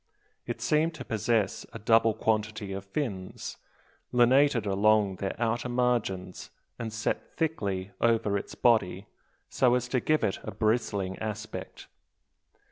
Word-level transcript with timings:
It 0.47 0.61
seemed 0.61 0.95
to 0.95 1.05
possess 1.05 1.63
a 1.73 1.77
double 1.77 2.15
quantity 2.15 2.73
of 2.73 2.85
fins, 2.85 3.57
lunated 4.11 4.65
along 4.65 5.17
their 5.17 5.35
outer 5.39 5.69
margins, 5.69 6.49
and 6.79 6.91
set 6.91 7.35
thickly 7.37 7.91
over 8.01 8.35
its 8.35 8.55
body, 8.55 9.05
so 9.47 9.75
as 9.75 9.87
to 9.89 9.99
give 9.99 10.23
it 10.23 10.39
a 10.41 10.49
bristling 10.49 11.19
aspect. 11.19 11.85